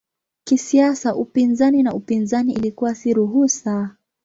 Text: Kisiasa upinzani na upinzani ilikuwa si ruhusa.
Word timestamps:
Kisiasa 0.43 1.15
upinzani 1.15 1.83
na 1.83 1.93
upinzani 1.93 2.53
ilikuwa 2.53 2.95
si 2.95 3.13
ruhusa. 3.13 3.95